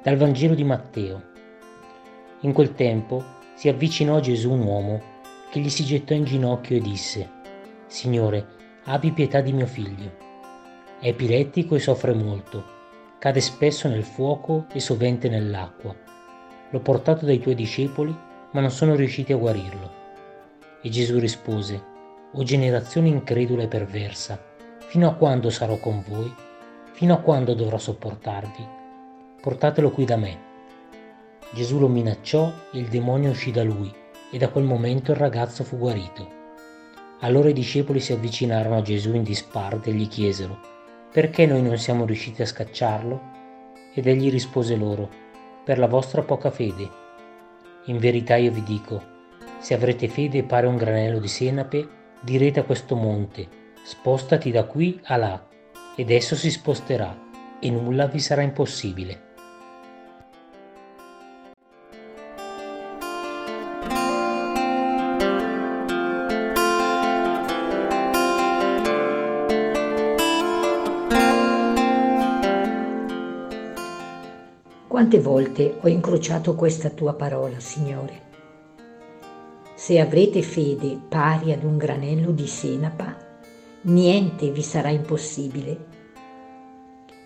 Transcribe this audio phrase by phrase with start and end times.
[0.00, 1.22] Dal Vangelo di Matteo.
[2.42, 3.24] In quel tempo
[3.54, 5.02] si avvicinò a Gesù un uomo
[5.50, 7.28] che gli si gettò in ginocchio e disse,
[7.88, 8.46] Signore,
[8.84, 10.14] abbi pietà di mio figlio.
[11.00, 12.64] È epilettico e soffre molto,
[13.18, 15.92] cade spesso nel fuoco e sovente nell'acqua.
[16.70, 18.16] L'ho portato dai tuoi discepoli,
[18.52, 19.92] ma non sono riusciti a guarirlo.
[20.80, 21.82] E Gesù rispose,
[22.34, 24.40] O generazione incredula e perversa,
[24.86, 26.32] fino a quando sarò con voi?
[26.92, 28.77] Fino a quando dovrò sopportarvi?
[29.40, 30.46] Portatelo qui da me.
[31.52, 33.92] Gesù lo minacciò e il demonio uscì da lui
[34.30, 36.36] e da quel momento il ragazzo fu guarito.
[37.20, 40.58] Allora i discepoli si avvicinarono a Gesù in disparte e gli chiesero,
[41.12, 43.36] perché noi non siamo riusciti a scacciarlo?
[43.94, 45.08] Ed egli rispose loro,
[45.64, 46.88] per la vostra poca fede.
[47.86, 49.02] In verità io vi dico,
[49.58, 51.88] se avrete fede pare un granello di senape,
[52.20, 53.48] direte a questo monte,
[53.84, 55.48] spostati da qui a là,
[55.96, 57.16] ed esso si sposterà,
[57.58, 59.26] e nulla vi sarà impossibile.
[74.98, 78.22] Quante volte ho incrociato questa tua parola, Signore?
[79.76, 83.16] Se avrete fede pari ad un granello di senapa,
[83.82, 85.86] niente vi sarà impossibile.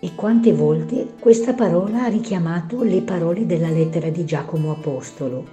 [0.00, 5.44] E quante volte questa parola ha richiamato le parole della lettera di Giacomo Apostolo.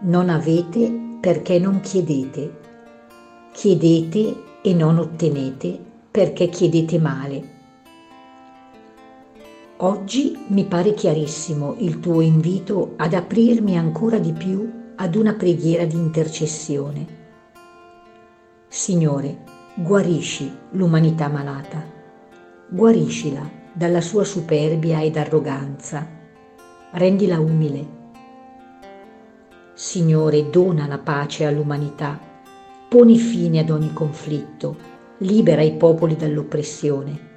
[0.00, 2.58] Non avete perché non chiedete.
[3.52, 7.53] Chiedete e non ottenete perché chiedete male
[9.84, 15.84] Oggi mi pare chiarissimo il tuo invito ad aprirmi ancora di più ad una preghiera
[15.84, 17.06] di intercessione.
[18.66, 19.42] Signore,
[19.74, 21.84] guarisci l'umanità malata,
[22.66, 26.08] guariscila dalla sua superbia ed arroganza,
[26.92, 27.86] rendila umile.
[29.74, 32.18] Signore, dona la pace all'umanità,
[32.88, 34.76] poni fine ad ogni conflitto,
[35.18, 37.32] libera i popoli dall'oppressione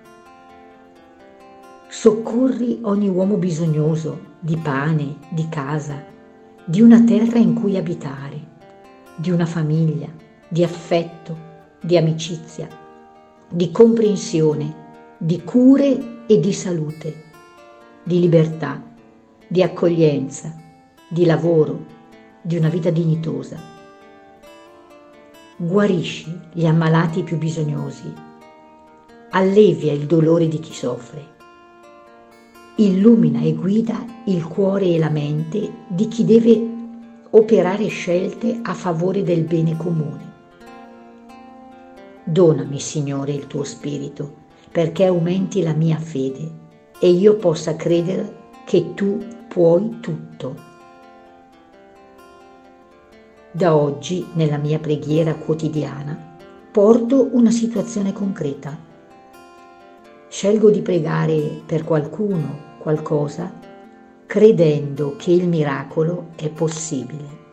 [2.00, 6.06] Soccorri ogni uomo bisognoso di pane, di casa,
[6.64, 8.40] di una terra in cui abitare,
[9.16, 10.08] di una famiglia,
[10.48, 11.36] di affetto,
[11.82, 12.68] di amicizia,
[13.50, 17.24] di comprensione, di cure e di salute,
[18.04, 18.80] di libertà,
[19.48, 20.56] di accoglienza,
[21.10, 21.84] di lavoro,
[22.44, 23.58] di una vita dignitosa.
[25.58, 28.14] Guarisci gli ammalati più bisognosi,
[29.32, 31.37] allevia il dolore di chi soffre
[32.80, 36.76] illumina e guida il cuore e la mente di chi deve
[37.32, 40.36] operare scelte a favore del bene comune.
[42.24, 46.66] Donami, Signore, il tuo spirito, perché aumenti la mia fede
[47.00, 50.56] e io possa credere che tu puoi tutto.
[53.52, 56.36] Da oggi, nella mia preghiera quotidiana,
[56.72, 58.78] porto una situazione concreta.
[60.28, 63.52] Scelgo di pregare per qualcuno qualcosa
[64.26, 67.47] credendo che il miracolo è possibile.